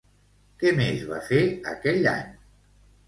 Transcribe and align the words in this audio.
Què 0.63 0.71
més 0.79 1.03
va 1.11 1.19
fer 1.27 1.43
aquell 1.75 2.11
any? 2.15 2.37